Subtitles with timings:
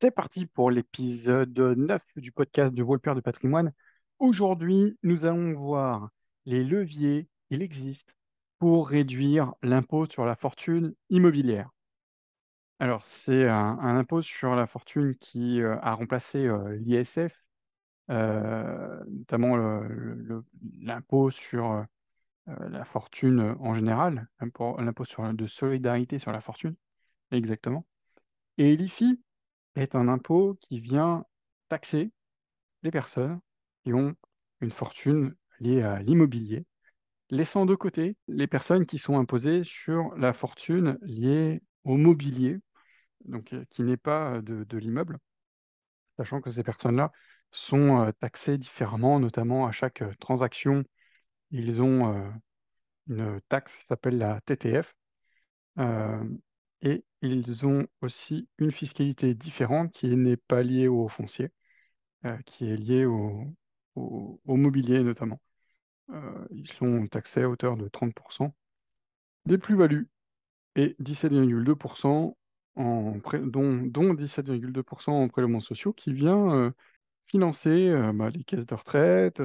[0.00, 3.70] C'est parti pour l'épisode 9 du podcast de Volpère de patrimoine.
[4.18, 6.08] Aujourd'hui, nous allons voir
[6.46, 8.14] les leviers, il existe,
[8.58, 11.68] pour réduire l'impôt sur la fortune immobilière.
[12.78, 17.44] Alors, c'est un, impôt sur la fortune qui euh, a remplacé euh, l'ISF,
[18.10, 19.82] euh, notamment
[20.80, 21.84] l'impôt sur
[22.46, 24.78] la fortune en général, l'impôt
[25.34, 26.74] de solidarité sur la fortune,
[27.32, 27.84] exactement.
[28.56, 29.20] Et l'IFI,
[29.76, 31.24] est un impôt qui vient
[31.68, 32.10] taxer
[32.82, 33.40] les personnes
[33.84, 34.14] qui ont
[34.60, 36.66] une fortune liée à l'immobilier,
[37.30, 42.58] laissant de côté les personnes qui sont imposées sur la fortune liée au mobilier,
[43.32, 45.18] euh, qui n'est pas euh, de, l'immeuble,
[46.16, 47.12] sachant que ces personnes-là
[47.50, 50.84] sont euh, taxées différemment, notamment à chaque transaction,
[51.50, 52.32] ils ont
[53.08, 54.94] une taxe qui s'appelle la TTF,
[56.82, 61.50] et ils ont aussi une fiscalité différente qui n'est pas liée au foncier.
[62.26, 63.46] euh, qui est lié au,
[64.46, 65.40] mobilier notamment.
[66.10, 68.54] Euh, ils sont taxés à hauteur de 30%
[69.46, 70.08] des plus-values
[70.76, 72.36] et 17,2%
[72.76, 76.72] en dont, dont 17,2% en prélèvements sociaux qui vient euh,
[77.26, 79.42] financer bah, les caisses de retraite,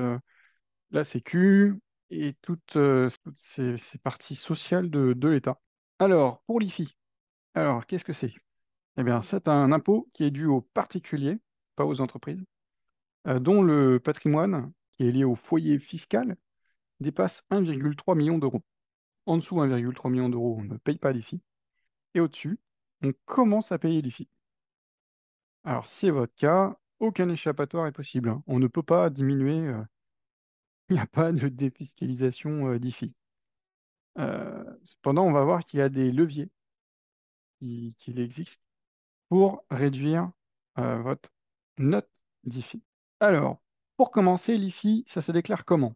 [0.91, 1.79] la Sécu
[2.09, 2.77] et toutes,
[3.37, 5.59] ces, parties sociales de l'État.
[5.99, 6.95] Alors, pour l'IFI,
[7.55, 8.33] alors qu'est-ce que c'est?
[8.97, 11.39] Eh bien, c'est un impôt qui est dû aux particuliers,
[11.75, 12.43] pas aux entreprises
[13.27, 16.37] euh, dont le patrimoine, qui est lié au foyer fiscal,
[16.99, 18.63] dépasse 1,3 million d'euros.
[19.25, 21.41] En dessous 1,3 million d'euros, on ne paye pas l'IFI.
[22.15, 22.59] Et au-dessus,
[23.03, 24.29] on commence à payer l'IFI.
[25.65, 28.29] Alors, si c'est votre cas, aucun échappatoire est possible.
[28.29, 28.41] hein.
[28.47, 29.69] On ne peut pas diminuer,
[30.89, 33.13] il n'y a pas de défiscalisation euh, d'IFI.
[34.17, 36.49] Euh, cependant, on va voir qu'il y a des leviers
[37.59, 38.63] qui, qui existent
[39.29, 40.31] pour réduire
[40.77, 41.29] euh, votre
[41.77, 42.09] note
[42.43, 42.81] d'IFI.
[43.19, 43.61] Alors,
[43.97, 45.95] pour commencer, l'IFI, ça se déclare comment?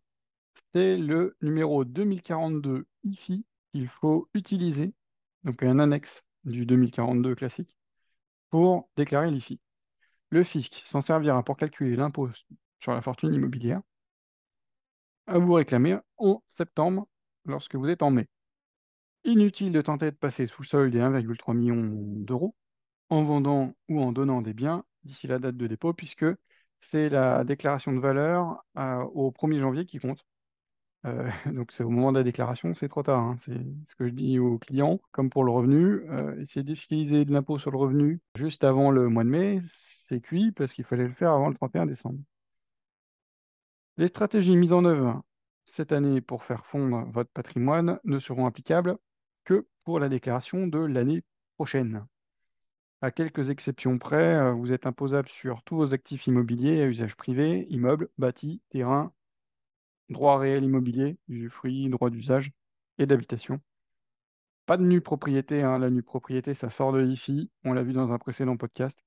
[0.73, 4.93] c'est le numéro 2042 IFI qu'il faut utiliser,
[5.43, 7.75] donc un annexe du 2042 classique,
[8.49, 9.59] pour déclarer l'IFI.
[10.29, 12.29] Le fisc s'en servira pour calculer l'impôt
[12.79, 13.81] sur la fortune immobilière
[15.27, 17.07] à vous réclamer en septembre
[17.45, 18.27] lorsque vous êtes en mai.
[19.25, 22.55] Inutile de tenter de passer sous le solde des 1,3 million d'euros
[23.09, 26.25] en vendant ou en donnant des biens d'ici la date de dépôt, puisque
[26.81, 30.25] c'est la déclaration de valeur euh, au 1er janvier qui compte.
[31.05, 33.19] Euh, donc c'est au moment de la déclaration, c'est trop tard.
[33.19, 33.37] hein.
[33.41, 36.09] C'est ce que je dis aux clients, comme pour le revenu.
[36.11, 39.61] Euh, essayer de fiscaliser de l'impôt sur le revenu juste avant le mois de mai,
[39.65, 42.19] c'est cuit parce qu'il fallait le faire avant le 31 décembre.
[43.97, 45.21] Les stratégies mises en œuvre
[45.65, 48.97] cette année pour faire fondre votre patrimoine ne seront applicables
[49.49, 51.23] que pour la déclaration de l'année
[51.55, 52.05] prochaine.
[53.01, 57.15] À quelques exceptions près, euh, vous êtes imposable sur tous vos actifs immobiliers à usage
[57.15, 59.11] privé, immeubles, bâtis, terrains,
[60.09, 62.51] droit réel immobilier, usufruit, droit d'usage
[62.99, 63.59] et d'habitation.
[64.67, 65.79] Pas de nue propriété, hein.
[65.79, 68.99] La nue propriété, ça sort de l'IFI, on l'a vu dans un précédent podcast.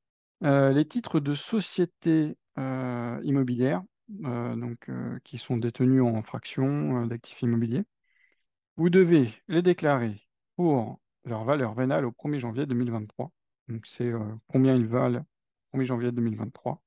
[0.43, 3.83] Euh, les titres de société euh, immobilière,
[4.25, 7.85] euh, donc, euh, qui sont détenus en fraction d'actifs immobiliers,
[8.77, 10.22] vous devez les déclarer
[10.57, 13.33] pour leur valeur vénale au 1er janvier 2023.
[13.69, 15.21] Donc c'est euh, combien ils valent
[15.73, 16.83] au 1er janvier 2023.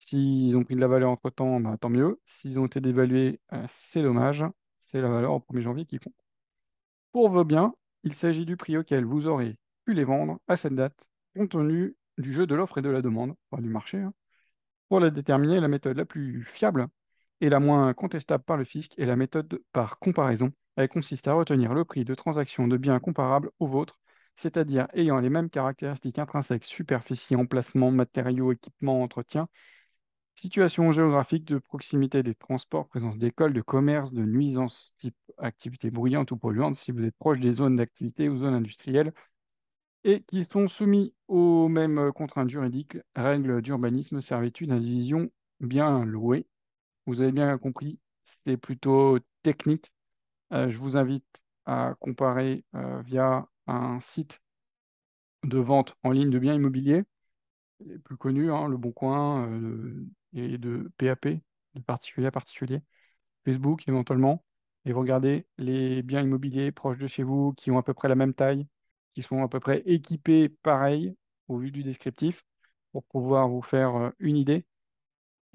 [0.00, 2.20] S'ils ont pris de la valeur entre-temps, bah, tant mieux.
[2.24, 4.44] S'ils ont été dévalués, euh, c'est dommage.
[4.80, 6.14] C'est la valeur au 1er janvier qui compte.
[7.12, 10.74] Pour vos biens, il s'agit du prix auquel vous aurez pu les vendre à cette
[10.76, 13.98] date, compte tenu du jeu de l'offre et de la demande, enfin du marché.
[13.98, 14.12] hein.
[14.88, 16.88] Pour la déterminer, la méthode la plus fiable
[17.40, 20.52] et la moins contestable par le fisc est la méthode par comparaison.
[20.76, 23.98] Elle consiste à retenir le prix de transactions de biens comparables aux vôtres,
[24.36, 29.48] c'est-à-dire ayant les mêmes caractéristiques intrinsèques, superficie, emplacement, matériaux, équipements, entretien,
[30.36, 36.30] Situation géographique de proximité des transports, présence d'écoles, de commerce, de nuisances type activité bruyante
[36.30, 39.12] ou polluante si vous êtes proche des zones d'activité ou zones industrielles
[40.04, 45.30] et qui sont soumis aux mêmes contraintes juridiques, règles d'urbanisme, servitude, indivision,
[45.60, 46.46] bien loué.
[47.06, 49.92] Vous avez bien compris, c'est plutôt technique.
[50.52, 51.24] Euh, je vous invite
[51.66, 54.40] à comparer euh, via un site
[55.44, 57.04] de vente en ligne de biens immobiliers
[57.86, 61.28] les plus connus, hein, Le Bon Coin euh, et de PAP,
[61.74, 62.80] de particulier à particulier,
[63.44, 64.44] Facebook éventuellement,
[64.86, 68.16] et regardez les biens immobiliers proches de chez vous qui ont à peu près la
[68.16, 68.68] même taille,
[69.14, 71.16] qui sont à peu près équipés pareil
[71.48, 72.44] au vu du descriptif,
[72.92, 74.66] pour pouvoir vous faire une idée.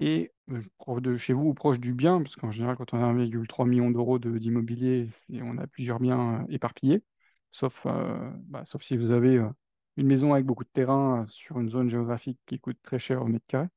[0.00, 3.66] Et de chez vous ou proche du bien, parce qu'en général, quand on a 1,3
[3.66, 5.08] million d'euros de- d'immobilier,
[5.42, 7.02] on a plusieurs biens euh, éparpillés,
[7.50, 9.48] sauf, euh, bah, sauf si vous avez euh,
[9.96, 13.26] une maison avec beaucoup de terrain sur une zone géographique qui coûte très cher au
[13.26, 13.68] mètre carré.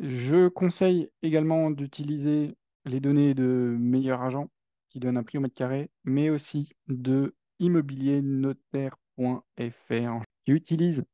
[0.00, 4.50] Je conseille également d'utiliser les données de Meilleur Agent
[4.88, 11.04] qui donnent un prix au mètre carré, mais aussi de immobiliernotaire.fr qui utilise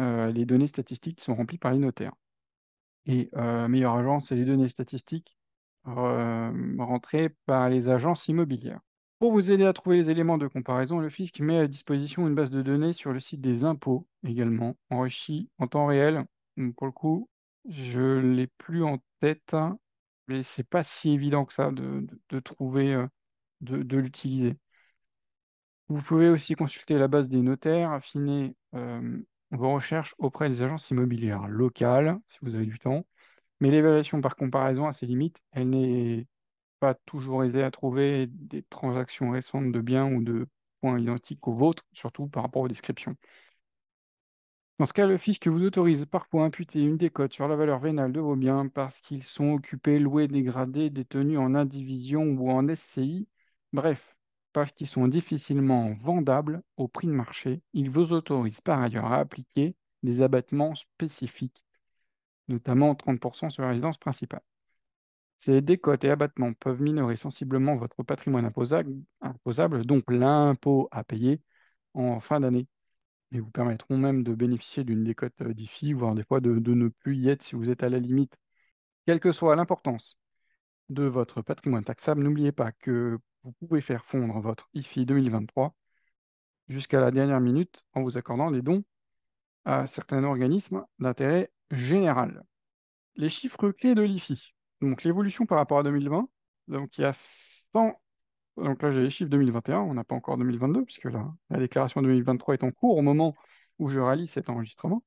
[0.00, 2.12] euh, les données statistiques qui sont remplies par les notaires.
[3.06, 5.36] Et euh, Meilleur Agent, c'est les données statistiques
[5.84, 8.80] rentrées par les agences immobilières.
[9.18, 12.34] Pour vous aider à trouver les éléments de comparaison, le fisc met à disposition une
[12.34, 16.24] base de données sur le site des impôts également, enrichie en temps réel.
[16.76, 17.28] Pour le coup,
[17.68, 19.54] je ne l'ai plus en tête,
[20.28, 23.06] mais c'est pas si évident que ça de, de, trouver, euh,
[23.60, 24.56] de, de l'utiliser.
[25.88, 29.22] Vous pouvez aussi consulter la base des notaires, affiner euh,
[29.52, 33.06] vos recherches auprès des agences immobilières locales, si vous avez du temps.
[33.60, 35.38] Mais l'évaluation par comparaison a ses limites.
[35.52, 36.26] Elle n'est
[36.80, 40.48] pas toujours aisée à trouver des transactions récentes de biens ou de
[40.80, 43.16] points identiques aux vôtres, surtout par rapport aux descriptions.
[44.78, 47.78] Dans ce cas, le fisc vous autorise parfois à imputer une décote sur la valeur
[47.78, 52.68] vénale de vos biens parce qu'ils sont occupés, loués, dégradés, détenus en indivision ou en
[52.68, 53.28] SCI.
[53.72, 54.11] Bref,
[54.52, 59.18] parce qu'ils sont difficilement vendables au prix de marché, il vous autorise par ailleurs à
[59.18, 61.64] appliquer des abattements spécifiques,
[62.48, 64.42] notamment 30% sur la résidence principale.
[65.38, 71.40] Ces décotes et abattements peuvent minorer sensiblement votre patrimoine imposable, donc l'impôt à payer
[71.94, 72.68] en fin d'année,
[73.32, 76.74] et vous permettront même de bénéficier d'une décote euh, d'IFI, voire des fois de, de
[76.74, 78.36] ne plus y être si vous êtes à la limite.
[79.06, 80.20] Quelle que soit l'importance
[80.90, 85.74] de votre patrimoine taxable, n'oubliez pas que vous pouvez faire fondre votre IFI 2023
[86.68, 88.84] jusqu'à la dernière minute en vous accordant des dons
[89.64, 92.42] à certains organismes d'intérêt général.
[93.16, 94.54] Les chiffres clés de l'IFI.
[94.80, 96.28] Donc l'évolution par rapport à 2020.
[96.68, 97.94] Donc il y a 100.
[98.56, 102.02] Donc là j'ai les chiffres 2021, on n'a pas encore 2022 puisque la, la déclaration
[102.02, 103.34] 2023 est en cours au moment
[103.78, 105.02] où je réalise cet enregistrement.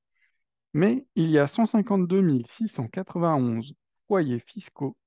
[0.74, 3.76] Mais il y a 152 691
[4.08, 4.98] foyers fiscaux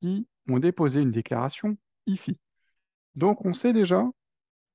[0.00, 1.76] qui ont déposé une déclaration
[2.06, 2.38] IFI.
[3.18, 4.08] Donc on sait déjà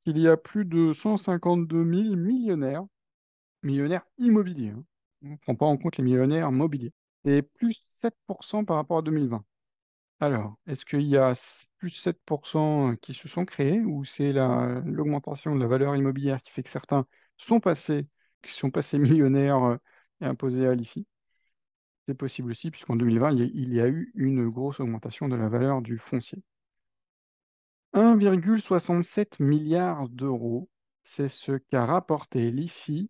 [0.06, 2.86] qu'il y a plus de 152 000 millionnaires,
[3.64, 4.72] millionnaires immobiliers.
[4.72, 4.86] Hein.
[5.24, 6.94] On ne prend pas en compte les millionnaires mobiliers.
[7.26, 9.46] C'est plus 7% par rapport à 2020.
[10.22, 11.34] Alors, est-ce qu'il y a
[11.80, 16.64] plus 7% qui se sont créés ou c'est l'augmentation de la valeur immobilière qui fait
[16.64, 17.08] que certains
[17.38, 18.08] sont passés,
[18.44, 19.78] qui sont passés millionnaires euh,
[20.22, 21.08] et imposés à l'IFI?
[22.08, 25.82] C'est possible aussi, puisqu'en 2020, il y a eu une grosse augmentation de la valeur
[25.82, 26.42] du foncier.
[27.94, 30.70] 1,67 milliard d'euros,
[31.04, 33.10] c'est ce qu'a rapporté l'IFI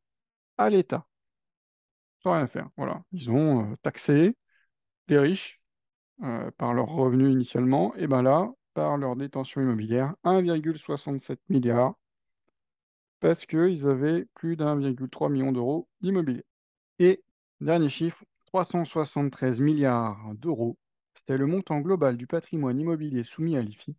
[0.57, 1.07] à l'État.
[2.21, 2.69] Sans rien faire.
[2.77, 3.03] Voilà.
[3.11, 4.35] Ils ont euh, taxé
[5.07, 5.61] les riches
[6.23, 11.95] euh, par leurs revenus initialement, et bien là, par leur détention immobilière, 1,67 milliard,
[13.19, 16.43] parce qu'ils avaient plus d'1,3 million d'euros d'immobilier.
[16.99, 17.23] Et,
[17.61, 20.77] dernier chiffre, 373 milliards d'euros,
[21.15, 23.95] c'était le montant global du patrimoine immobilier soumis à l'IFI,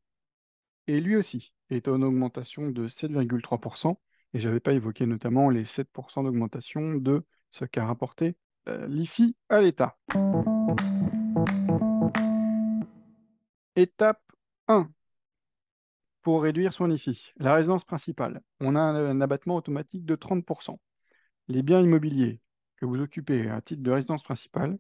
[0.87, 3.97] et lui aussi est en augmentation de 7,3%,
[4.35, 8.37] et je n'avais pas évoqué notamment les 7% d'augmentation de ce qu'a rapporté
[8.69, 9.97] euh, l'IFI à l'État.
[13.77, 14.23] Étape
[14.69, 14.91] 1
[16.23, 17.33] pour réduire son IFI.
[17.37, 18.41] La résidence principale.
[18.61, 20.79] On a un, abattement automatique de 30%.
[21.49, 22.41] Les biens immobiliers
[22.77, 24.79] que vous occupez à titre de résidence principale,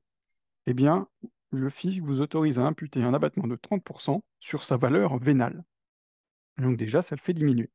[0.67, 1.07] eh bien,
[1.51, 5.65] le fisc vous autorise à imputer un abattement de 30% sur sa valeur vénale.
[6.59, 7.71] Donc déjà, ça le fait diminuer.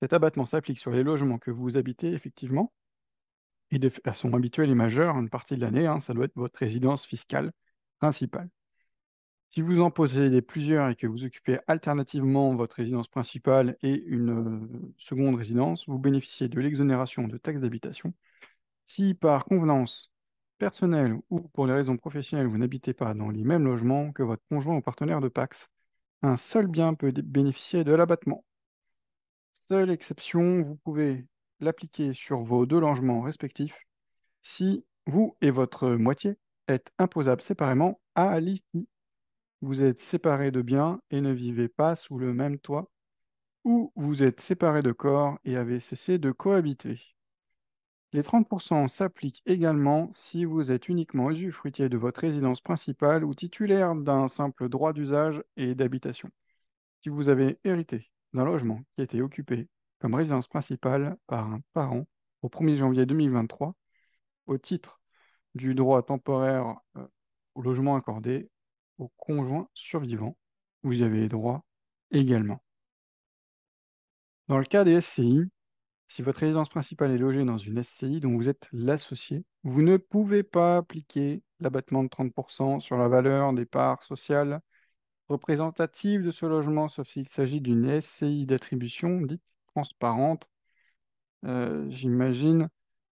[0.00, 2.72] Cet abattement s'applique sur les logements que vous habitez effectivement,
[3.70, 6.58] et de façon habituelle et majeure, une partie de l'année, hein, ça doit être votre
[6.58, 7.52] résidence fiscale
[7.98, 8.50] principale.
[9.50, 14.30] Si vous en possédez plusieurs et que vous occupez alternativement votre résidence principale et une
[14.30, 18.12] euh, seconde résidence, vous bénéficiez de l'exonération de taxes d'habitation.
[18.86, 20.12] Si par convenance
[20.58, 24.42] personnelle ou pour des raisons professionnelles, vous n'habitez pas dans les mêmes logements que votre
[24.48, 25.70] conjoint ou partenaire de Pax,
[26.24, 28.44] un seul bien peut bénéficier de l'abattement.
[29.52, 31.26] Seule exception, vous pouvez
[31.60, 33.78] l'appliquer sur vos deux logements respectifs
[34.42, 36.36] si vous et votre moitié
[36.68, 38.88] êtes imposables séparément à l'IFI
[39.64, 42.90] vous êtes séparés de biens et ne vivez pas sous le même toit,
[43.64, 47.00] ou vous êtes séparés de corps et avez cessé de cohabiter.
[48.14, 53.96] Les 30% s'appliquent également si vous êtes uniquement usufruitier de votre résidence principale ou titulaire
[53.96, 56.30] d'un simple droit d'usage et d'habitation.
[57.02, 59.68] Si vous avez hérité d'un logement qui été occupé
[59.98, 62.06] comme résidence principale par un parent
[62.42, 63.74] au 1er janvier 2023,
[64.46, 65.00] au titre
[65.56, 67.08] du droit temporaire euh,
[67.56, 68.48] au logement accordé,
[68.98, 70.36] au conjoint survivant,
[70.84, 71.64] vous y avez droit
[72.12, 72.62] également.
[74.46, 75.50] Dans le cas des SCI,
[76.14, 79.96] Si votre résidence principale est logée dans une SCI dont vous êtes l'associé, vous ne
[79.96, 84.60] pouvez pas appliquer l'abattement de 30% sur la valeur des parts sociales
[85.28, 89.42] représentatives de ce logement, sauf s'il s'agit d'une SCI d'attribution dite
[89.74, 90.48] transparente.
[91.46, 92.68] Euh, j'imagine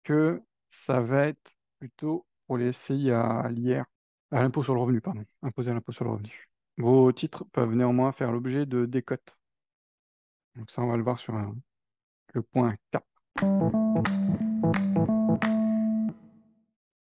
[0.03, 3.85] que ça va être plutôt pour les SCI à l'IR,
[4.31, 6.49] à l'impôt sur le revenu, pardon, imposé à l'impôt sur le revenu.
[6.77, 9.37] Vos titres peuvent néanmoins faire l'objet de décotes.
[10.55, 11.55] Donc ça, on va le voir sur un,
[12.33, 13.05] le point 4.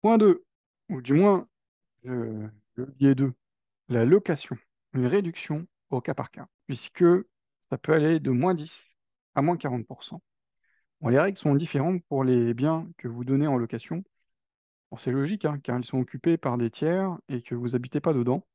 [0.02, 0.44] Point 2,
[0.88, 1.48] ou du moins
[2.04, 3.32] le levier 2,
[3.88, 4.56] la location,
[4.94, 7.04] une réduction au cas par cas, puisque
[7.68, 8.78] ça peut aller de moins 10
[9.34, 10.20] à moins 40%.
[11.00, 14.02] Bon, les règles sont différentes pour les biens que vous donnez en location.
[14.98, 18.12] C'est logique, hein, car ils sont occupés par des tiers et que vous n'habitez pas
[18.12, 18.46] dedans.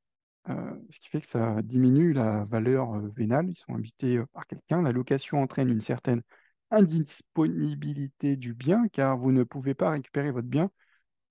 [0.49, 3.49] Euh, ce qui fait que ça diminue la valeur euh, vénale.
[3.49, 4.81] Ils sont habités euh, par quelqu'un.
[4.81, 6.23] La location entraîne une certaine
[6.71, 10.71] indisponibilité du bien, car vous ne pouvez pas récupérer votre bien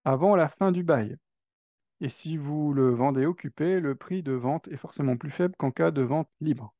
[0.04, 1.16] avant la fin du bail.
[2.00, 5.70] Et si vous le vendez occupé, le prix de vente est forcément plus faible qu'en
[5.70, 6.74] cas de vente libre.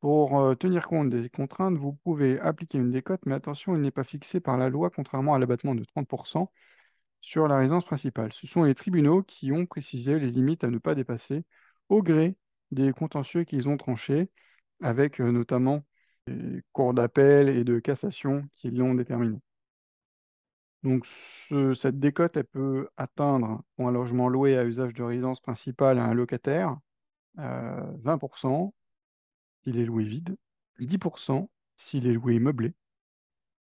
[0.00, 3.90] Pour euh, tenir compte des contraintes, vous pouvez appliquer une décote, mais attention, il n'est
[3.90, 6.52] pas fixé par la loi, contrairement à l'abattement de 30%
[7.20, 8.32] sur la résidence principale.
[8.32, 11.44] Ce sont les tribunaux qui ont précisé les limites à ne pas dépasser
[11.88, 12.36] au gré
[12.70, 14.30] des contentieux qu'ils ont tranchés,
[14.82, 15.84] avec euh, notamment
[16.72, 19.38] cours d'appel et de cassation qui l'ont déterminé.
[20.82, 21.06] Donc
[21.74, 26.04] cette décote, elle peut atteindre pour un logement loué à usage de résidence principale à
[26.04, 26.76] un locataire
[27.36, 28.70] 20% euh,
[29.64, 30.36] s'il est loué vide,
[30.80, 32.74] 10% s'il est loué meublé,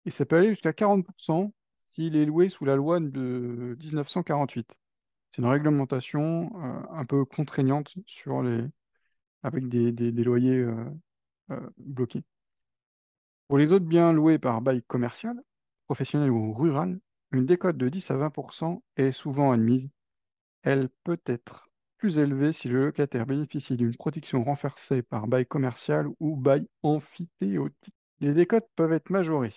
[0.06, 1.52] et ça peut aller jusqu'à 40%
[1.92, 4.68] s'il est loué sous la loi de 1948.
[5.32, 7.96] C'est une réglementation euh, un peu contraignante
[9.44, 10.66] avec des, loyers
[11.50, 12.24] euh, bloqués.
[13.48, 15.36] Pour les autres biens loués par bail commercial,
[15.86, 17.00] professionnel ou rural,
[17.32, 19.90] une décote de 10 à 20% est souvent admise.
[20.64, 26.08] Elle peut être plus élevée si le locataire bénéficie d'une protection renforcée par bail commercial
[26.20, 27.94] ou bail amphithéotique.
[28.20, 29.54] Les décotes peuvent être majorées,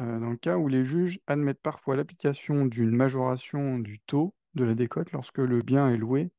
[0.00, 4.64] euh, dans le cas où les juges admettent parfois l'application d'une majoration du taux de
[4.64, 6.30] la décote lorsque le bien est loué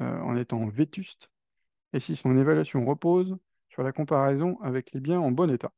[0.00, 1.30] euh, en étant vétuste
[1.92, 3.36] et si son évaluation repose
[3.70, 5.72] sur la comparaison avec les biens en bon état.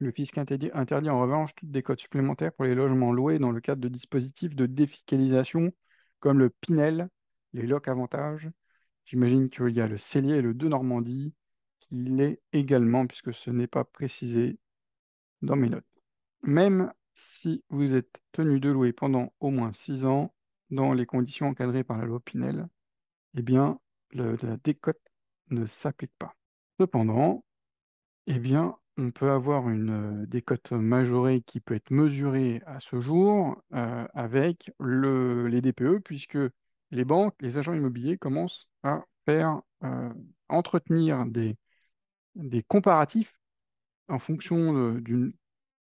[0.00, 3.82] Le fisc interdit, en revanche toute décote supplémentaire pour les logements loués dans le cadre
[3.82, 5.72] de dispositifs de défiscalisation
[6.20, 7.10] comme le Pinel,
[7.52, 8.50] les locs avantages.
[9.04, 11.34] J'imagine qu'il y a le Cellier et le De Normandie
[11.80, 14.58] qui l'est également puisque ce n'est pas précisé
[15.42, 15.84] dans mes notes.
[16.42, 20.32] Même si vous êtes tenu de louer pendant au moins 6 ans
[20.70, 22.68] dans les conditions encadrées par la loi Pinel,
[23.36, 23.78] eh bien,
[24.12, 25.00] la décote
[25.50, 26.34] ne s'applique pas.
[26.78, 27.44] Cependant,
[28.26, 33.00] eh bien, on peut avoir une euh, décote majorée qui peut être mesurée à ce
[33.00, 36.38] jour euh, avec les DPE, puisque
[36.90, 40.12] les banques, les agents immobiliers commencent à faire euh,
[40.48, 41.56] entretenir des,
[42.68, 43.34] comparatifs
[44.08, 45.00] en fonction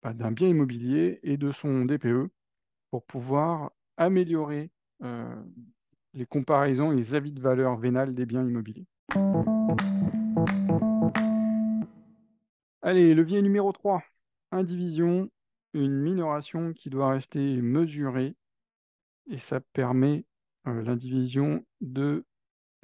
[0.03, 2.31] bah, d'un bien immobilier et de son DPE
[2.91, 4.71] pour pouvoir améliorer
[6.15, 8.87] les comparaisons et les avis de valeur vénale des biens immobiliers.
[12.87, 14.01] Allez, levier numéro 3,
[14.53, 15.29] indivision,
[15.75, 18.37] une minoration qui doit rester mesurée
[19.29, 20.25] et ça permet
[20.69, 22.25] euh, l'indivision de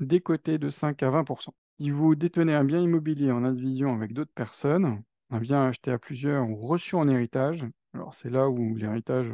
[0.01, 1.55] décoter de 5 à 20%.
[1.79, 6.01] Si vous détenez un bien immobilier en indivision avec d'autres personnes, un bien acheté à
[6.01, 9.33] plusieurs ou reçu en héritage, alors c'est là où l'héritage,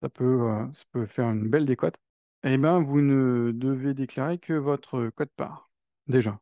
[0.00, 0.48] ça peut,
[0.94, 1.96] euh, faire une belle décote,
[2.44, 5.72] eh bien vous ne devez déclarer que votre code-part,
[6.06, 6.38] déjà.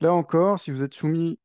[0.00, 1.38] Là encore, si vous êtes soumis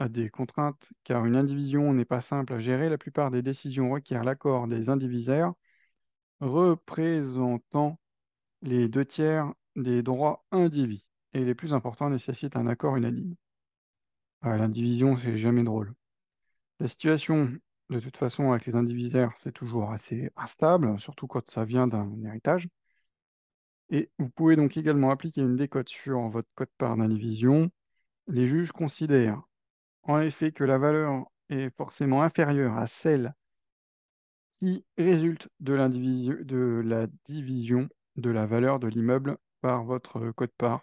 [0.00, 2.88] à des contraintes, car une indivision n'est pas simple à gérer.
[2.88, 5.52] La plupart des décisions requièrent l'accord des indivisaires
[6.40, 8.00] représentant
[8.62, 13.36] les deux tiers des droits indivis, et les plus importants nécessitent un accord unanime.
[14.42, 15.94] L'indivision, c'est jamais drôle.
[16.80, 17.52] La situation,
[17.90, 22.10] de toute façon, avec les indivisaires, c'est toujours assez instable, surtout quand ça vient d'un
[22.24, 22.68] héritage.
[23.90, 27.70] Et vous pouvez donc également appliquer une décote sur votre code-part d'indivision.
[28.28, 29.42] Les juges considèrent
[30.04, 33.34] en effet que la valeur est forcément inférieure à celle
[34.60, 35.88] qui résulte de, la
[37.28, 40.82] division de la valeur de l'immeuble par votre code-part.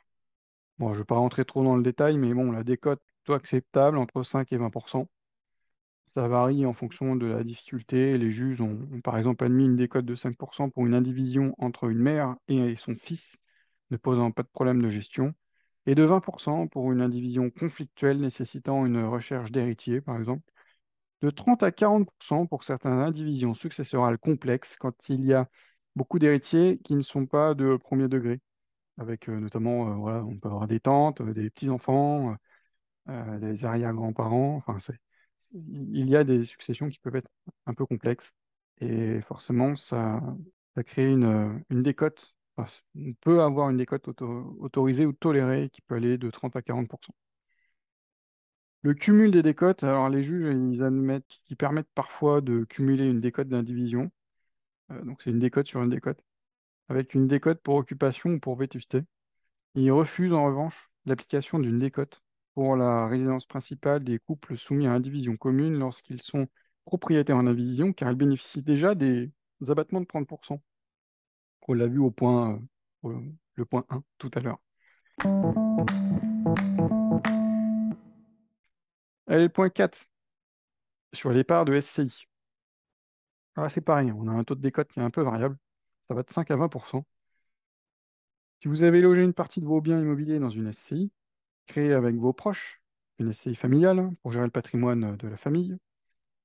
[0.79, 3.23] Bon, je ne vais pas rentrer trop dans le détail, mais bon, la décote est
[3.23, 5.07] plutôt acceptable entre 5 et 20%
[6.07, 8.17] Ça varie en fonction de la difficulté.
[8.17, 11.99] Les juges ont par exemple admis une décote de 5% pour une indivision entre une
[11.99, 13.37] mère et son fils,
[13.91, 15.33] ne posant pas de problème de gestion
[15.87, 20.43] et de 20% pour une indivision conflictuelle nécessitant une recherche d'héritier, par exemple.
[21.21, 25.49] de 30 à 40% pour certaines indivisions successorales complexes quand il y a
[25.95, 28.41] beaucoup d'héritiers qui ne sont pas de premier degré,
[28.99, 32.35] avec euh, notamment, euh, voilà, on peut avoir des tantes, euh, des petits-enfants,
[33.41, 34.77] des arrière-grands-parents, enfin,
[35.53, 37.29] il y a des successions qui peuvent être
[37.67, 38.33] un peu complexes,
[38.81, 40.21] et forcément, ça,
[40.75, 45.81] ça crée une, une décote, On peut avoir une décote auto- autorisée ou tolérée qui
[45.81, 47.13] peut aller de 30 à 40%.
[48.81, 53.21] Le cumul des décotes, alors les juges, ils admettent qu'ils permettent parfois de cumuler une
[53.21, 54.11] décote d'indivision.
[54.91, 56.23] Euh, donc c'est une décote sur une décote,
[56.89, 59.01] avec une décote pour occupation ou pour vétusté.
[59.75, 62.21] Ils refusent en revanche l'application d'une décote
[62.55, 66.47] pour la résidence principale des couples soumis à indivision commune lorsqu'ils sont
[66.85, 69.31] propriétaires en indivision, car ils bénéficient déjà des
[69.69, 70.61] abattements de 30%.
[71.67, 72.61] On l'a vu au point,
[73.05, 73.19] euh,
[73.55, 74.59] le point 1 tout à l'heure.
[79.27, 80.05] Allez, le point 4,
[81.13, 82.25] sur les parts de SCI.
[83.55, 85.57] Alors, c'est pareil, on a un taux de décote qui est un peu variable.
[86.07, 87.05] Ça va de 5 à 20%.
[88.61, 91.11] Si vous avez logé une partie de vos biens immobiliers dans une SCI,
[91.67, 92.81] créée avec vos proches,
[93.19, 95.77] une SCI familiale, hein, pour gérer le patrimoine de la famille,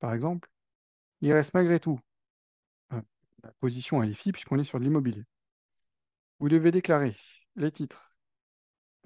[0.01, 0.51] par exemple,
[1.21, 2.01] il reste malgré tout
[3.45, 5.25] la position à l'IFI puisqu'on est sur de l'immobilier.
[6.41, 7.17] Vous devez déclarer
[7.57, 8.13] les titres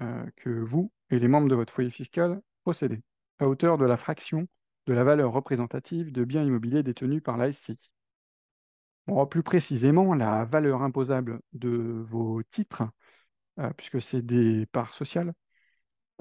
[0.00, 3.02] euh, que vous et les membres de votre foyer fiscal possédez,
[3.38, 4.48] à hauteur de la fraction
[4.86, 7.78] de la valeur représentative de biens immobiliers détenus par la SCI.
[9.30, 12.82] Plus précisément, la valeur imposable de vos titres,
[13.60, 15.32] euh, puisque c'est des parts sociales,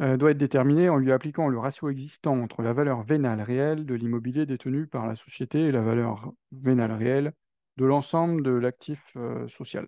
[0.01, 3.86] euh, doit être déterminée en lui appliquant le ratio existant entre la valeur vénale réelle
[3.86, 7.34] de l'immobilier détenu par la société et la valeur vénale réelle
[7.77, 9.88] de l'ensemble de l'actif euh, social.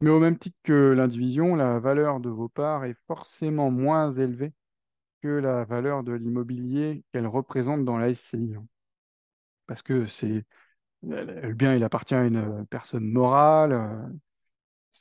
[0.00, 4.52] Mais au même titre que l'indivision, la valeur de vos parts est forcément moins élevée
[5.22, 8.54] que la valeur de l'immobilier qu'elle représente dans la SCI.
[8.56, 8.66] hein.
[9.66, 10.44] Parce que c'est
[11.02, 14.08] le bien, il appartient à une personne morale, euh,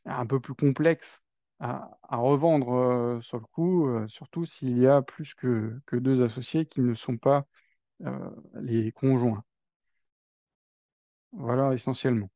[0.06, 1.22] un peu plus complexe
[1.60, 6.66] à, revendre euh, sur le coup, euh, surtout s'il y a plus que, deux associés
[6.66, 7.48] qui ne sont pas
[8.06, 8.30] euh,
[8.62, 9.44] les conjoints.
[11.36, 12.30] Voilà essentiellement.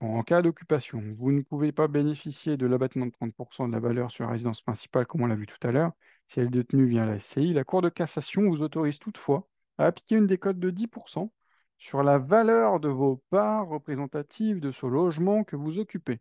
[0.00, 4.10] En cas d'occupation, vous ne pouvez pas bénéficier de l'abattement de 30% de la valeur
[4.10, 5.92] sur la résidence principale, comme on l'a vu tout à l'heure,
[6.28, 7.52] si elle est détenue via la SCI.
[7.54, 11.32] La Cour de cassation vous autorise toutefois à appliquer une décote de 10%
[11.78, 16.20] sur la valeur de vos parts représentatives de ce logement que vous occupez.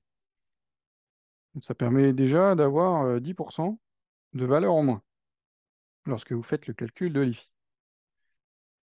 [1.62, 3.80] Ça permet déjà d'avoir euh, 10%
[4.34, 5.02] de valeur en moins
[6.06, 7.50] lorsque vous faites le calcul de l'IFI.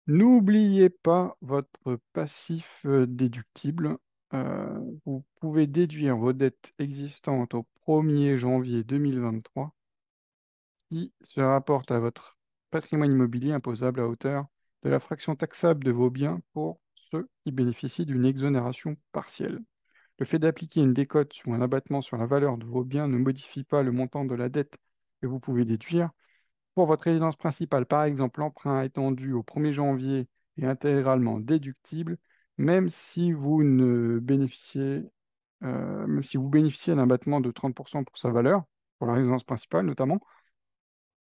[0.08, 3.98] N'oubliez pas votre passif euh, déductible.
[4.34, 9.74] Euh, vous pouvez déduire vos dettes existantes au 1er janvier 2023
[10.90, 12.38] qui se rapportent à votre
[12.72, 14.46] patrimoine immobilier imposable à hauteur
[14.84, 16.80] de la fraction taxable de vos biens pour
[17.12, 19.60] ceux qui bénéficient d'une exonération partielle.
[20.20, 23.18] Le fait d'appliquer une décote ou un abattement sur la valeur de vos biens ne
[23.18, 24.76] modifie pas le montant de la dette
[25.22, 26.12] que vous pouvez déduire.
[26.76, 32.18] Pour votre résidence principale, par exemple, l'emprunt étant dû au 1er janvier est intégralement déductible,
[32.58, 35.04] même si vous ne bénéficiez,
[35.64, 38.64] euh, même si vous bénéficiez d'un abattement de 30% pour sa valeur,
[38.98, 40.20] pour la résidence principale notamment.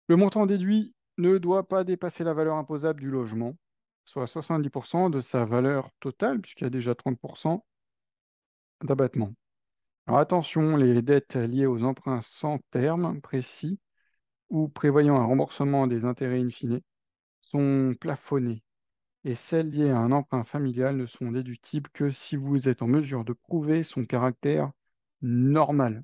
[0.08, 3.56] Le montant déduit ne doit pas dépasser la valeur imposable du logement,
[4.06, 7.64] soit 70% de sa valeur totale, puisqu'il y a déjà 30%
[8.84, 9.34] d'abattement.
[10.08, 13.80] Alors attention, les dettes liées aux emprunts sans terme précis
[14.50, 16.82] ou prévoyant un remboursement des intérêts in fine
[17.42, 18.64] sont plafonnées
[19.26, 22.88] et celles liées à un emprunt familial ne sont déductibles que si vous êtes en
[22.88, 24.72] mesure de prouver son caractère
[25.22, 26.04] normal.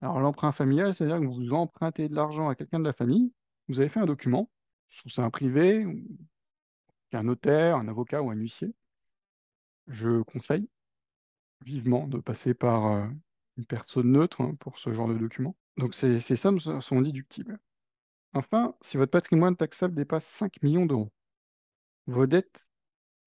[0.00, 3.32] Alors l'emprunt familial, c'est-à-dire que vous empruntez de l'argent à quelqu'un de la famille,
[3.68, 4.50] vous avez fait un document,
[4.88, 5.86] sous sein privé,
[7.12, 8.74] un notaire, un avocat ou un huissier.
[9.88, 10.68] Je conseille
[11.64, 13.06] vivement de passer par euh,
[13.56, 15.56] une personne neutre hein, pour ce genre de document.
[15.78, 17.58] Donc ces, sommes sont déductibles.
[18.34, 21.12] Enfin, si votre patrimoine taxable dépasse 5 millions d'euros,
[22.06, 22.66] vos dettes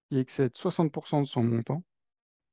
[0.08, 1.82] qui excèdent 60% de son montant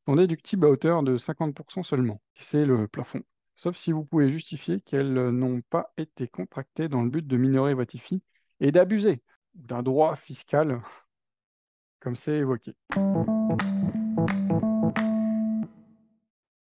[0.07, 2.21] sont déductibles à hauteur de 50% seulement.
[2.39, 3.21] C'est le plafond.
[3.55, 7.73] Sauf si vous pouvez justifier qu'elles n'ont pas été contractées dans le but de minorer
[7.73, 8.23] votre IFI
[8.62, 9.21] et d'abuser
[9.53, 10.81] d'un droit fiscal
[11.99, 12.73] comme c'est évoqué.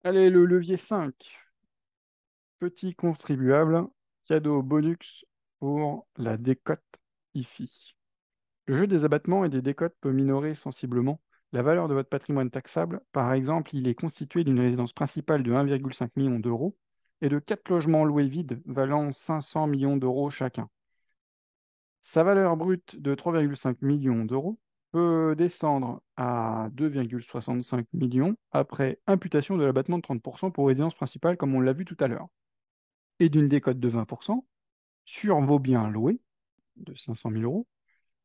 [0.02, 1.14] Allez, le levier 5.
[2.60, 3.86] Petit contribuable,
[4.26, 5.24] cadeau bonus
[5.60, 6.82] pour la décote
[7.34, 7.94] IFI.
[8.66, 11.20] Le jeu des abattements et des décotes peut minorer sensiblement
[11.52, 13.00] la valeur de votre patrimoine taxable.
[13.12, 16.76] Par exemple, il est constitué d'une résidence principale de 1,5 million d'euros
[17.20, 20.68] et de quatre logements loués vides valant 500 millions d'euros chacun.
[22.02, 24.58] Sa valeur brute de 3,5 millions d'euros
[24.90, 31.54] peut descendre à 2,65 millions après imputation de l'abattement de 30% pour résidence principale, comme
[31.54, 32.28] on l'a vu tout à l'heure,
[33.20, 34.44] et d'une décote de 20%
[35.04, 36.20] sur vos biens loués
[36.76, 37.66] de 500 000 euros.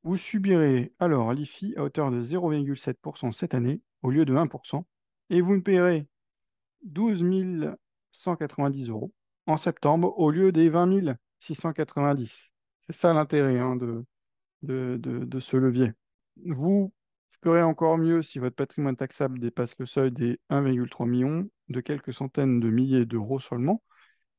[0.04, 4.84] Vous subirez alors l'IFI à hauteur de 0,7% cette année au lieu de 1%,
[5.30, 6.08] et vous ne paierez
[6.84, 7.26] 12
[8.12, 9.14] 190 euros
[9.48, 12.50] en septembre au lieu des 20 690.
[12.86, 14.06] C'est ça l'intérêt hein, de,
[14.62, 15.92] de, ce levier.
[16.46, 16.94] Vous
[17.42, 22.14] ferez encore mieux si votre patrimoine taxable dépasse le seuil des 1,3 million de quelques
[22.14, 23.82] centaines de milliers d'euros seulement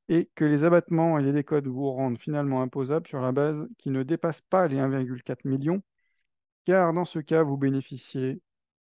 [0.09, 3.90] et que les abattements et les décodes vous rendent finalement imposables sur la base qui
[3.90, 5.83] ne dépasse pas les 1,4 million,
[6.67, 8.40] car dans ce cas, vous bénéficiez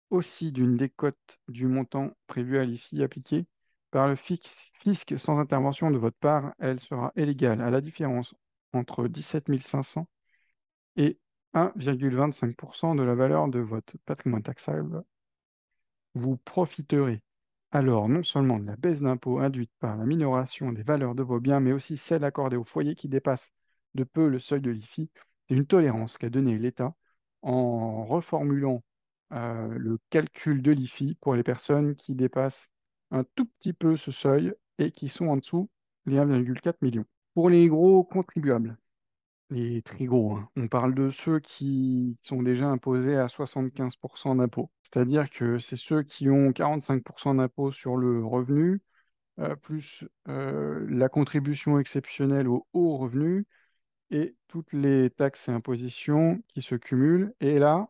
[0.09, 3.45] aussi d'une décote du montant prévu à l'IFI appliqué
[3.91, 6.53] par le fisc sans intervention de votre part.
[6.59, 8.35] Elle sera égale à la différence
[8.73, 10.07] entre 17 500
[10.97, 11.19] et
[11.53, 15.03] 1,25% de la valeur de votre patrimoine taxable.
[16.13, 17.21] Vous profiterez
[17.71, 21.59] alors non seulement la baisse d'impôt induite par la minoration des valeurs de vos biens,
[21.59, 23.51] mais aussi celle accordée aux foyers qui dépassent
[23.95, 25.09] de peu le seuil de l'IFI,
[25.47, 26.93] c'est une tolérance qu'a donnée l'État
[27.41, 28.83] en reformulant
[29.33, 32.69] euh, le calcul de l'IFI pour les personnes qui dépassent
[33.11, 35.69] un tout petit peu ce seuil et qui sont en dessous
[36.05, 37.05] les 1,4 millions.
[37.33, 38.77] Pour les gros contribuables,
[39.49, 44.71] les très gros, hein, on parle de ceux qui sont déjà imposés à 75% d'impôt.
[44.83, 48.81] C'est-à-dire que c'est ceux qui ont 45% d'impôt sur le revenu,
[49.39, 53.45] euh, plus euh, la contribution exceptionnelle au haut revenu
[54.11, 57.33] et toutes les taxes et impositions qui se cumulent.
[57.41, 57.89] Et là,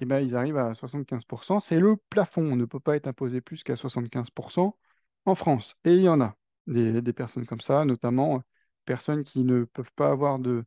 [0.00, 1.60] eh ben, ils arrivent à 75%.
[1.60, 2.42] C'est le plafond.
[2.52, 4.76] On ne peut pas être imposé plus qu'à 75%
[5.24, 5.76] en France.
[5.84, 8.42] Et il y en a des, personnes comme ça, notamment
[8.84, 10.64] personnes qui ne peuvent pas avoir de,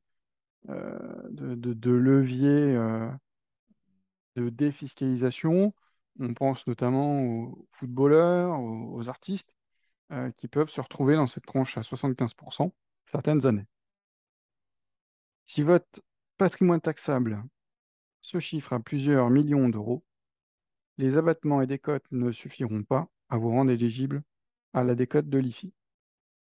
[0.69, 3.09] euh, de, levier euh,
[4.35, 5.73] de défiscalisation.
[6.19, 9.55] On pense notamment aux footballeurs, aux, artistes,
[10.11, 12.71] euh, qui peuvent se retrouver dans cette tranche à 75%
[13.05, 13.67] certaines années.
[15.45, 16.01] Si votre
[16.37, 17.43] patrimoine taxable
[18.21, 20.03] se chiffre à plusieurs millions d'euros,
[20.97, 24.23] les abattements et décotes ne suffiront pas à vous rendre éligible
[24.73, 25.73] à la décote de l'IFI.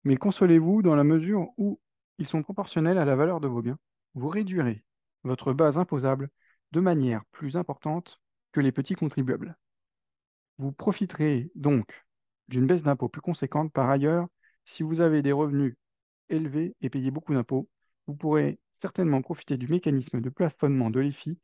[0.06, 1.80] Mais consolez-vous dans la mesure où
[2.18, 3.76] ils sont proportionnels à la valeur de vos biens.
[4.14, 4.84] Vous réduirez
[5.24, 6.30] votre base imposable
[6.70, 8.20] de manière plus importante
[8.52, 9.56] que les petits contribuables.
[10.58, 12.06] Vous profiterez donc
[12.46, 13.72] d'une baisse d'impôt plus conséquente.
[13.72, 14.28] Par ailleurs,
[14.64, 15.74] si vous avez des revenus
[16.28, 17.68] élevés et payez beaucoup d'impôts,
[18.06, 21.36] vous pourrez certainement profiter du mécanisme de plafonnement de l'IFI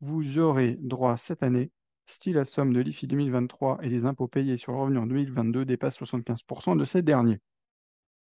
[0.00, 1.70] vous aurez droit cette année
[2.06, 5.64] si la somme de l'IFI 2023 et des impôts payés sur le revenu en 2022
[5.64, 7.40] dépasse 75% de ces derniers.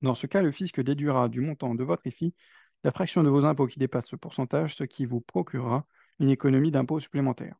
[0.02, 2.34] Dans ce cas, le fisc déduira du montant de votre IFI
[2.84, 5.86] la fraction de vos impôts qui dépasse ce pourcentage, ce qui vous procurera
[6.18, 7.56] une économie d'impôts supplémentaire.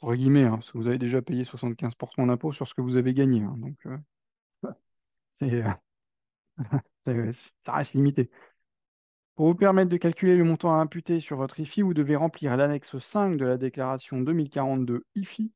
[0.00, 2.96] Entre guillemets, hein, parce que vous avez déjà payé 75% d'impôts sur ce que vous
[2.96, 3.42] avez gagné.
[3.42, 3.98] Hein, donc, euh,
[7.08, 7.32] euh,
[7.64, 8.30] ça reste limité.
[9.34, 12.56] Pour vous permettre de calculer le montant à imputer sur votre IFI, vous devez remplir
[12.56, 15.52] l'annexe 5 de la déclaration 2042 IFI.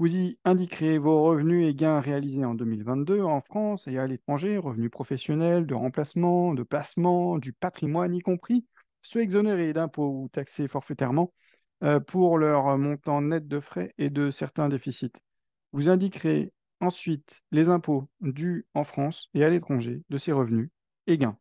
[0.00, 4.56] Vous y indiquerez vos revenus et gains réalisés en 2022 en France et à l'étranger,
[4.56, 8.64] revenus professionnels, de remplacement, de placement, du patrimoine y compris,
[9.02, 11.34] ceux exonérés d'impôts ou taxés forfaitairement
[11.84, 15.12] euh, pour leur montant net de frais et de certains déficits.
[15.72, 20.70] Vous indiquerez ensuite les impôts dus en France et à l'étranger de ces revenus
[21.08, 21.36] et gains.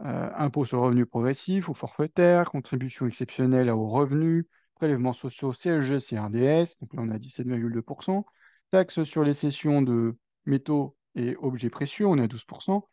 [0.00, 4.44] Euh, impôt sur le revenu progressif ou forfaitaire, contribution exceptionnelle aux revenus,
[4.84, 8.26] prélèvements sociaux CSG, CRDS, donc là on a 17,2%,
[8.70, 12.86] taxes sur les cessions de métaux et objets précieux, on est à 12%,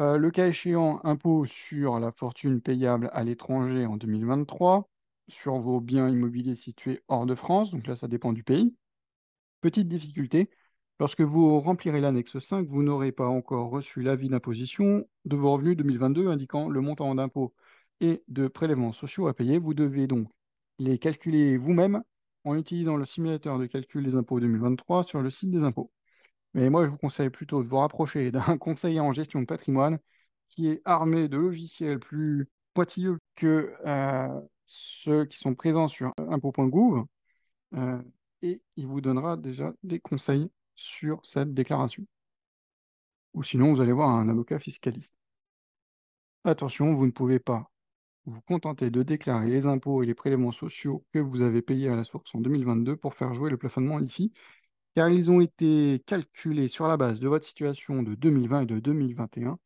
[0.00, 4.88] euh, le cas échéant, impôt sur la fortune payable à l'étranger en 2023,
[5.28, 8.74] sur vos biens immobiliers situés hors de France, donc là ça dépend du pays.
[9.60, 10.50] Petite difficulté,
[10.98, 15.76] Lorsque vous remplirez l'annexe 5, vous n'aurez pas encore reçu l'avis d'imposition de vos revenus
[15.76, 17.54] 2022 indiquant le montant d'impôts
[18.00, 19.58] et de prélèvements sociaux à payer.
[19.58, 20.28] Vous devez donc
[20.78, 22.02] les calculer vous-même
[22.44, 25.92] en utilisant le simulateur de calcul des impôts 2023 sur le site des impôts.
[26.54, 29.98] Mais moi, je vous conseille plutôt de vous rapprocher d'un conseiller en gestion de patrimoine
[30.48, 37.06] qui est armé de logiciels plus pointilleux que euh, ceux qui sont présents sur impôts.gouv
[37.74, 38.02] euh,
[38.42, 42.06] et il vous donnera déjà des conseils sur cette déclaration.
[43.34, 45.12] Ou sinon, vous allez voir un avocat fiscaliste.
[46.44, 47.70] Attention, vous ne pouvez pas
[48.28, 51.96] vous contenter de déclarer les impôts et les prélèvements sociaux que vous avez payés à
[51.96, 54.32] la source en 2022 pour faire jouer le plafonnement IFI,
[54.94, 58.80] car ils ont été calculés sur la base de votre situation de 2020 et de
[58.80, 59.58] 2021,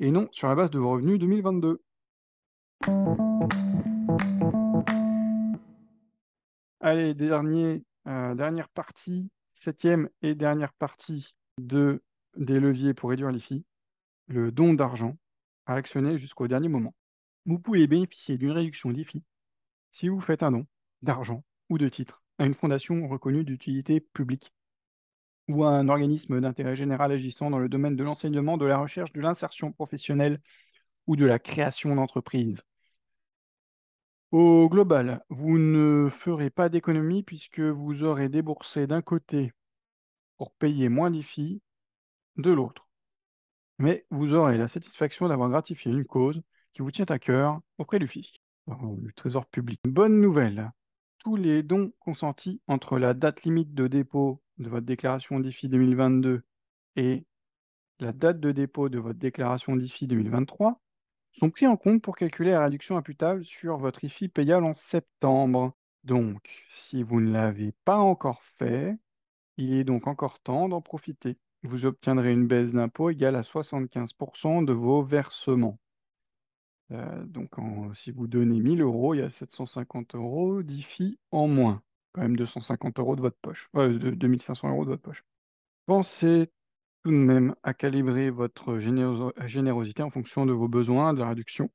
[0.00, 1.82] et non sur la base de vos revenus 2022.
[6.80, 7.14] Allez,
[8.06, 12.02] euh, dernière partie, septième et dernière partie de,
[12.36, 13.64] des leviers pour réduire l'IFI,
[14.26, 15.16] le don d'argent
[15.66, 16.94] à actionner jusqu'au dernier moment.
[17.46, 19.22] Vous pouvez bénéficier d'une réduction d'IFI
[19.92, 20.66] si vous faites un don
[21.02, 24.52] d'argent ou de titres à une fondation reconnue d'utilité publique
[25.48, 29.12] ou à un organisme d'intérêt général agissant dans le domaine de l'enseignement, de la recherche,
[29.12, 30.40] de l'insertion professionnelle
[31.06, 32.62] ou de la création d'entreprises.
[34.32, 39.52] Au global, vous ne ferez pas d'économie puisque vous aurez déboursé d'un côté
[40.36, 41.62] pour payer moins d'IFI
[42.36, 42.88] de l'autre.
[43.78, 46.42] Mais vous aurez la satisfaction d'avoir gratifié une cause
[46.74, 49.80] qui vous tient à cœur auprès du fisc, du trésor public.
[49.84, 50.72] Bonne nouvelle,
[51.18, 56.42] tous les dons consentis entre la date limite de dépôt de votre déclaration d'IFI 2022
[56.96, 57.24] et
[58.00, 60.80] la date de dépôt de votre déclaration d'IFI 2023
[61.38, 65.74] sont pris en compte pour calculer la réduction imputable sur votre IFI payable en septembre.
[66.02, 68.96] Donc, si vous ne l'avez pas encore fait,
[69.56, 71.38] il est donc encore temps d'en profiter.
[71.62, 75.78] Vous obtiendrez une baisse d'impôt égale à 75% de vos versements.
[76.92, 77.50] Euh, donc,
[77.94, 81.82] si vous donnez 1000 euros, il y a 750 euros d'IFI en moins.
[82.12, 83.68] Quand même 250 euros de votre poche.
[83.76, 85.24] Euh, de 2500 euros de votre poche.
[85.86, 86.50] Pensez
[87.02, 91.70] tout de même à calibrer votre générosité en fonction de vos besoins, de la réduction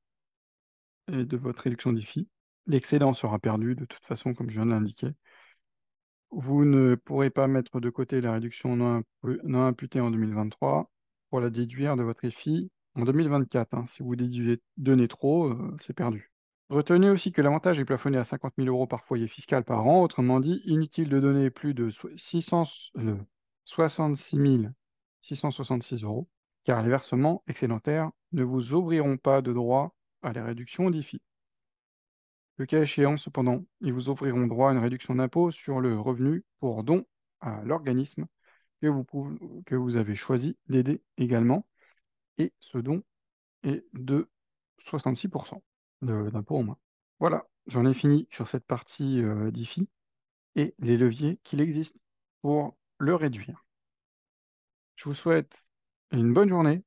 [1.11, 2.27] et de votre réduction d'IFI.
[2.67, 5.09] L'excédent sera perdu de toute façon, comme je viens de l'indiquer.
[6.31, 9.03] Vous ne pourrez pas mettre de côté la réduction non,
[9.65, 10.89] imputée en 2023
[11.29, 13.73] pour la déduire de votre IFI en 2024.
[13.73, 13.85] Hein.
[13.87, 14.15] Si vous
[14.77, 16.31] donnez trop, euh, c'est perdu.
[16.69, 20.03] Retenez aussi que l'avantage est plafonné à 50 000 euros par foyer fiscal par an.
[20.03, 24.69] Autrement dit, inutile de donner plus de 666
[25.21, 26.29] 666 euros,
[26.65, 31.21] car les versements excédentaires ne vous ouvriront pas de droit à la réduction d'IFI.
[32.57, 36.43] Le cas échéant, cependant, ils vous offriront droit à une réduction d'impôt sur le revenu
[36.59, 37.05] pour don
[37.41, 38.27] à l'organisme
[38.81, 41.65] que vous avez choisi d'aider également.
[42.39, 43.03] Et ce don
[43.63, 44.29] est de
[44.79, 45.61] 66%
[46.01, 46.77] d'impôt en moins.
[47.19, 49.87] Voilà, j'en ai fini sur cette partie euh, d'IFI
[50.55, 51.97] et les leviers qu'il existe
[52.41, 53.65] pour le réduire.
[54.95, 55.53] Je vous souhaite
[56.11, 56.83] une bonne journée